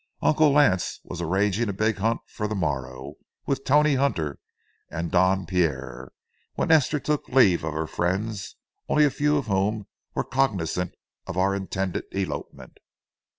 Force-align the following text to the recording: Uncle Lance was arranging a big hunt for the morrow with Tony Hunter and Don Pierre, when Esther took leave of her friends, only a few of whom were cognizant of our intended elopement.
Uncle 0.23 0.49
Lance 0.49 0.99
was 1.03 1.21
arranging 1.21 1.69
a 1.69 1.73
big 1.73 1.99
hunt 1.99 2.21
for 2.25 2.47
the 2.47 2.55
morrow 2.55 3.17
with 3.45 3.63
Tony 3.63 3.93
Hunter 3.93 4.39
and 4.89 5.11
Don 5.11 5.45
Pierre, 5.45 6.09
when 6.55 6.71
Esther 6.71 6.99
took 6.99 7.29
leave 7.29 7.63
of 7.63 7.75
her 7.75 7.85
friends, 7.85 8.55
only 8.89 9.05
a 9.05 9.11
few 9.11 9.37
of 9.37 9.45
whom 9.45 9.85
were 10.15 10.23
cognizant 10.23 10.95
of 11.27 11.37
our 11.37 11.53
intended 11.53 12.05
elopement. 12.13 12.79